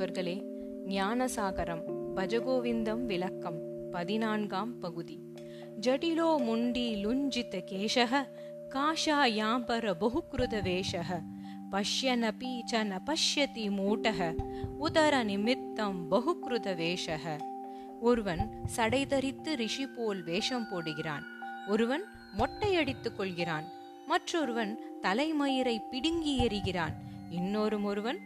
நண்பர்களே 0.00 0.44
ஞானசாகரம் 0.86 1.82
பஜகோவிந்தம் 2.16 3.04
விளக்கம் 3.04 3.58
பதினான்காம் 3.90 4.78
பகுதி. 4.78 5.20
ஜடிலோ 5.80 6.38
முண்டி 6.38 7.06
லுஞ்சித 7.06 7.60
கேஷக 7.70 8.28
காஷாயாம்பர 8.68 9.92
பகுக்ருத 9.98 10.60
வேஷக 10.60 11.20
பஷ்யனபி 11.72 12.52
ச 12.72 12.84
ந 12.84 12.98
பஷ்யதி 13.06 13.66
மூட்டக 13.68 14.34
உதர 14.78 15.22
நிமித்தம் 15.24 16.08
பகுக்ருத 16.08 16.74
வேஷக. 16.74 17.36
ஒருவன் 18.00 18.58
சடை 18.66 19.06
தரித்து 19.06 19.56
ரிஷி 19.56 19.86
போல் 19.86 20.24
வேஷம் 20.24 20.66
போடுகிறான். 20.72 21.22
ஒருவன் 21.68 22.02
மொட்டையடித்துக் 22.38 23.16
கொள்கிறான். 23.16 23.64
மற்றொருவன் 24.06 24.80
தலைமயிரை 25.02 25.78
பிடுங்கி 25.90 26.40
எறிகிறான். 26.40 26.96
இன்னொரு 27.30 27.82
ஒருவன் 27.82 28.18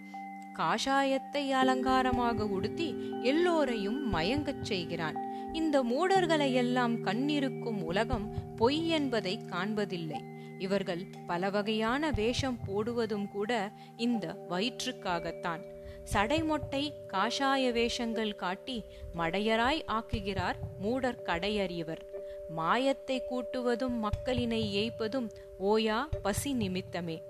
காஷாயத்தை 0.58 1.50
அலங்காரமாக 1.50 2.46
உடுத்தி 2.46 2.94
எல்லோரையும் 3.22 4.14
மயங்கச் 4.14 4.64
செய்கிறான். 4.64 5.16
இந்த 5.54 5.82
மூடர்களை 5.82 6.52
எல்லாம் 6.52 7.04
கண்ணிருக்கும் 7.04 7.82
உலகம் 7.82 8.34
பொய் 8.56 8.88
என்பதை 8.88 9.38
காண்பதில்லை. 9.50 10.20
இவர்கள் 10.58 11.06
பல 11.26 11.50
வகையான 11.50 12.10
வேஷம் 12.10 12.58
போடுவதும் 12.66 13.28
கூட 13.28 13.72
இந்த 13.96 14.46
வயிற்றுக்காகத்தான். 14.48 15.62
சடைமொட்டை 16.12 16.92
காஷாய 17.12 17.72
வேஷங்கள் 17.72 18.34
காட்டி 18.34 18.84
மடையராய் 19.16 19.80
ஆக்குகிறார் 19.86 20.54
மூடர் 20.80 21.22
கடையறியவர். 21.26 22.02
மாயத்தை 22.48 23.22
கூட்டுவதும் 23.30 23.96
மக்களினை 23.98 24.62
ஏய்ப்பதும் 24.74 25.28
ஓயா 25.60 26.00
பசி 26.22 26.54
நிமித்தமே. 26.54 27.22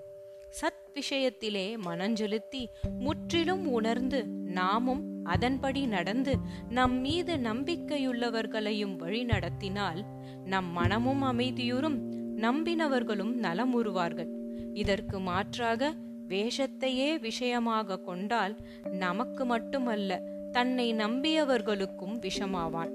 சத் 0.61 0.83
விஷயத்திலே 0.99 1.77
மனஞ்செலுத்தி 1.85 2.65
முற்றிலும் 2.99 3.67
உணர்ந்து 3.67 4.25
நாமும் 4.27 5.03
அதன்படி 5.23 5.85
நடந்து 5.85 6.37
நம் 6.69 6.99
மீது 6.99 7.35
நம்பிக்கையுள்ளவர்களையும் 7.35 8.95
வழி 8.95 9.23
நடத்தினால் 9.23 10.05
நம் 10.45 10.71
மனமும் 10.71 11.21
அமைதியுறும் 11.21 12.11
நம்பினவர்களும் 12.37 13.33
நலமுறுவார்கள் 13.35 14.29
இதற்கு 14.73 15.19
மாற்றாக 15.19 15.93
வேஷத்தையே 16.27 17.19
விஷயமாக 17.19 17.99
கொண்டால் 17.99 18.55
நமக்கு 18.91 19.45
மட்டுமல்ல 19.45 20.21
தன்னை 20.51 20.93
நம்பியவர்களுக்கும் 20.93 22.19
விஷமாவான். 22.19 22.91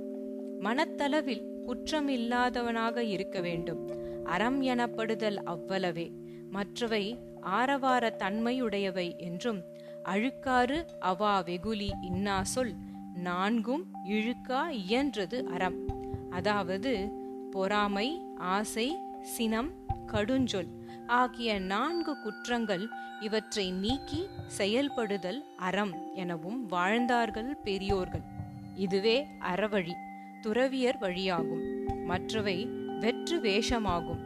மனத்தளவில் 0.61 1.61
குற்றம் 1.63 2.09
இல்லாதவனாக 2.09 3.03
இருக்க 3.03 3.41
வேண்டும். 3.41 3.91
அறம் 4.25 4.63
எனப்படுதல் 4.63 5.39
அவ்வளவே. 5.47 6.11
மற்றவை 6.51 7.19
ஆரவார 7.43 8.15
தன்மையுடையவை 8.19 9.17
என்றும் 9.17 9.63
அழுக்காறு 10.05 10.85
அவா 11.01 11.43
வெகுலி 11.43 11.91
இன்னா 12.01 12.43
சொல் 12.43 12.75
நான்கும் 13.15 13.85
இழுக்கா 14.05 14.73
இயன்றது 14.89 15.43
அறம். 15.43 15.79
அதாவது 16.31 17.11
பொறாமை 17.51 18.21
ஆசை 18.39 18.99
சினம் 19.23 19.71
கடுஞ்சொல் 20.07 20.69
ஆகிய 21.07 21.59
நான்கு 21.59 22.23
குற்றங்கள் 22.23 22.89
இவற்றை 23.21 23.71
நீக்கி 23.71 24.27
செயல்படுதல் 24.47 25.45
அறம் 25.57 26.15
எனவும் 26.15 26.67
வாழ்ந்தார்கள் 26.67 27.57
பெரியோர்கள். 27.57 28.23
இதுவே 28.75 29.27
அறவழி 29.41 29.93
துறவியர் 30.41 30.99
வழியாகும். 31.01 31.65
மற்றவை 32.05 32.67
வெற்று 33.01 33.41
வேஷமாகும். 33.41 34.21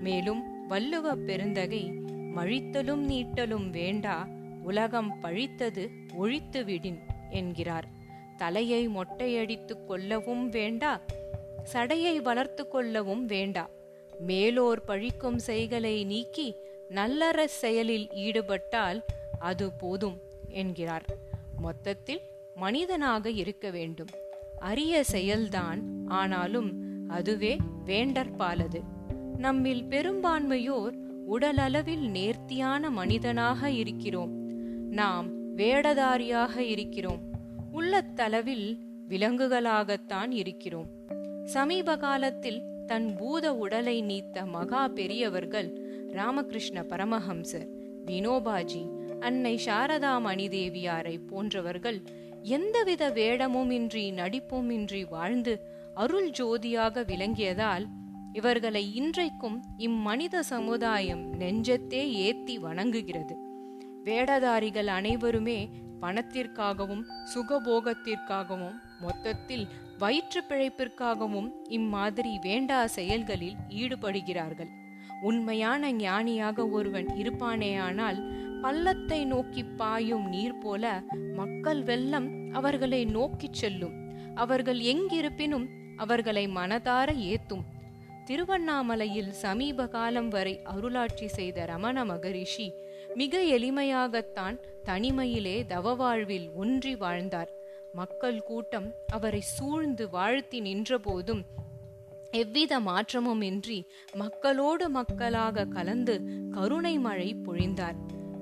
மேலும் 0.00 0.68
வள்ளுவ 0.68 1.14
பெருந்தகை 1.14 1.99
மழித்தலும் 2.34 3.10
நீட்டலும் 3.10 3.70
வேண்டா 3.70 4.28
உலகம் 4.62 5.22
பழித்தது 5.22 5.88
ஒழித்து 6.14 6.64
விடின் 6.64 6.98
என்கிறார். 7.30 7.88
தலையை 8.36 8.88
மொட்டையடித்துக் 8.88 9.84
கொள்ளவும் 9.86 10.48
வேண்டா 10.48 11.00
சடையை 11.72 12.22
வளர்த்து 12.22 12.68
கொள்ளவும் 12.68 13.26
வேண்டா. 13.26 13.70
மேலோர் 14.18 14.84
பழிக்கும் 14.86 15.36
செய்களை 15.36 16.04
நீக்கி 16.04 16.54
நல்லற 16.90 17.44
செயலில் 17.44 18.10
ஈடுபட்டால் 18.12 19.04
அது 19.38 19.72
போதும் 19.72 20.20
என்கிறார். 20.48 21.04
மொத்தத்தில் 21.56 22.20
மனிதனாக 22.54 23.30
இருக்க 23.30 23.70
வேண்டும். 23.70 24.08
அரிய 24.58 25.04
செயல்தான் 25.12 25.82
ஆனாலும் 26.06 26.72
அதுவே 27.08 27.56
வேண்டற்பாலது. 27.86 28.80
நம்மில் 29.36 29.84
பெரும்பான்மையோர் 29.84 31.08
உடலளவில் 31.28 32.10
நேர்த்தியான 32.10 32.90
மனிதனாக 32.90 33.70
இருக்கிறோம். 33.70 34.32
நாம் 34.90 35.56
வேடதாரியாக 35.56 36.56
இருக்கிறோம். 36.56 37.20
உள்ளத்தளவில் 37.72 38.78
விலங்குகளாகத்தான் 39.08 40.30
இருக்கிறோம். 40.30 40.86
சமீப 41.44 41.96
காலத்தில் 41.96 42.62
தன் 42.86 43.16
பூத 43.16 43.54
உடலை 43.54 44.02
நீத்த 44.02 44.46
மகா 44.46 44.88
பெரியவர்கள் 44.88 45.68
ராமகிருஷ்ண 46.12 46.82
பரமஹம்சர் 46.82 47.68
வினோபாஜி 48.06 48.82
அன்னை 49.20 49.60
சாரதா 49.64 50.18
மணிதேவியாரை 50.18 51.26
போன்றவர்கள் 51.26 52.02
எந்தவித 52.42 53.10
வேடமும் 53.10 53.70
இன்றி 53.70 54.10
நடிப்பும் 54.10 54.70
இன்றி 54.70 55.04
வாழ்ந்து 55.04 55.60
அருள் 55.94 56.30
ஜோதியாக 56.30 57.02
விளங்கியதால் 57.02 57.86
இவர்களை 58.32 58.94
இன்றைக்கும் 58.94 59.62
இம்மனித 59.76 60.42
சமுதாயம் 60.42 61.40
நெஞ்சத்தே 61.40 62.10
ஏத்தி 62.10 62.58
வணங்குகிறது. 62.58 63.36
வேடதாரிகள் 64.04 64.86
அனைவருமே 64.86 65.70
பணத்திற்காகவும் 66.00 67.02
சுகபோகத்திற்காகவும் 67.34 68.76
மொத்தத்தில் 69.00 69.66
வயிற்று 69.98 70.42
பிழைப்பிற்காகவும் 70.48 71.50
இம்மாதிரி 71.68 72.38
வேண்டா 72.40 72.86
செயல்களில் 72.86 73.56
ஈடுபடுகிறார்கள். 73.68 74.70
உண்மையான 75.22 75.92
ஞானியாக 75.92 76.68
ஒருவன் 76.68 77.06
இருப்பானேயானால் 77.06 78.20
பள்ளத்தை 78.62 79.24
நோக்கி 79.24 79.64
பாயும் 79.64 80.28
நீர் 80.28 80.58
போல 80.58 81.02
மக்கள் 81.34 81.82
வெள்ளம் 81.82 82.52
அவர்களை 82.52 83.04
நோக்கிச் 83.04 83.52
செல்லும். 83.52 83.92
அவர்கள் 84.34 84.78
எங்கிருப்பினும் 84.78 85.68
அவர்களை 85.96 86.48
மனதார 86.48 87.12
ஏத்தும். 87.12 87.66
திருவண்ணாமலையில் 88.30 89.30
சமீப 89.32 89.86
காலம் 89.86 90.28
வரை 90.28 90.60
அருளாட்சி 90.64 91.26
செய்த 91.26 91.64
ரமண 91.64 92.04
மகரிஷி 92.04 92.74
மிக 93.14 93.38
எளிமையாகத்தான் 93.42 94.56
தனிமையிலே 94.84 95.66
தவ 95.66 95.94
வாழ்வில் 95.94 96.50
ஒன்றி 96.54 96.96
வாழ்ந்தார். 96.96 97.50
மக்கள் 97.92 98.42
கூட்டம் 98.42 98.92
அவரை 99.06 99.40
சூழ்ந்து 99.40 100.10
வாழ்த்தி 100.10 100.60
நின்றபோதும் 100.60 101.42
எவ்வித 102.30 102.80
மாற்றமும் 102.80 103.40
இன்றி 103.40 103.84
மக்களோடு 104.14 104.88
மக்களாக 104.88 105.64
கலந்து 105.64 106.22
கருணை 106.50 106.98
மழை 106.98 107.36
பொழிந்தார். 107.46 107.98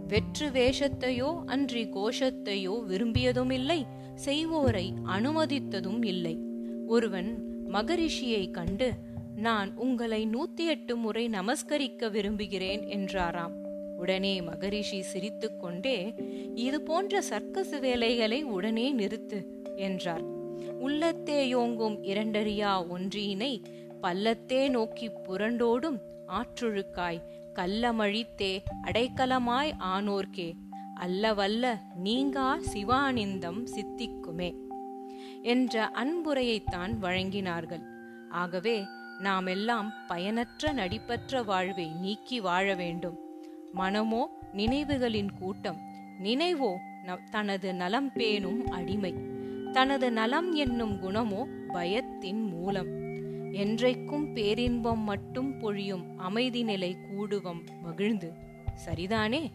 வெற்று 0.06 0.48
வேஷத்தையோ 0.48 1.44
அன்றி 1.46 1.84
கோஷத்தையோ 1.84 2.86
விரும்பியதும் 2.86 3.50
இல்லை 3.50 3.86
செய்வோரை 4.24 4.86
அனுமதித்ததும் 5.06 6.04
இல்லை. 6.04 6.38
ஒருவன் 6.86 7.30
மகரிஷியை 7.72 8.50
கண்டு 8.50 8.94
நான் 9.38 9.70
உங்களை 9.76 10.28
நூத்தி 10.32 10.64
எட்டு 10.64 10.96
முறை 10.96 11.28
நமஸ்கரிக்க 11.28 12.10
விரும்புகிறேன் 12.10 12.82
என்றாராம். 12.86 13.54
உடனே 13.96 14.42
மகரிஷி 14.42 15.00
சிரித்துக்கொண்டே 15.02 16.14
இது 16.54 16.82
போன்ற 16.82 17.20
சர்க்கஸ் 17.22 17.74
வேலைகளை 17.80 18.42
உடனே 18.42 18.86
நிறுத்து 18.94 19.40
என்றார். 19.76 20.24
உள்ளத்தே 20.78 21.48
யோங்கும் 21.48 21.96
இரண்டறியா 22.02 22.72
ஒன்றியினை 22.90 23.52
பல்லத்தே 24.02 24.70
நோக்கி 24.70 25.08
புரண்டோடும் 25.28 25.98
ஆற்றொழுக்காய் 26.28 27.22
கல்லமழித்தே 27.54 28.52
அடைக்கலமாய் 28.86 29.72
ஆனோர்க்கே 29.94 30.50
அல்லவல்ல 31.00 31.66
நீங்கா 31.94 32.58
சிவானிந்தம் 32.72 33.60
சித்திக்குமே 33.74 34.50
என்ற 35.42 35.90
அன்புரையைத்தான் 35.94 36.94
வழங்கினார்கள். 37.02 37.84
ஆகவே 38.28 38.78
நாமெல்லாம் 39.18 39.92
பயனற்ற 40.06 40.72
நடிப்பற்ற 40.72 41.42
வாழ்வை 41.42 41.86
நீக்கி 41.86 42.40
வாழ 42.40 42.74
வேண்டும். 42.74 43.18
மனமோ 43.72 44.28
நினைவுகளின் 44.52 45.28
கூட்டம். 45.38 45.80
நினைவோ 46.22 46.74
தனது 47.30 47.74
நலம் 47.74 48.12
பேணும் 48.12 48.70
அடிமை. 48.70 49.14
தனது 49.72 50.12
நலம் 50.12 50.52
என்னும் 50.52 51.02
குணமோ 51.02 51.46
பயத்தின் 51.68 52.42
மூலம். 52.44 52.96
என்றைக்கும் 53.52 54.32
பேரின்பம் 54.32 55.00
மட்டும் 55.00 55.58
பொழியும் 55.58 56.18
அமைதி 56.18 56.62
நிலை 56.62 56.96
கூடுவம் 57.10 57.62
மகிழ்ந்து. 57.82 58.32
சரிதானே? 58.86 59.50